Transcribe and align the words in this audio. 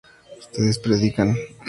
ustedes 0.39 0.79
predican 0.81 1.37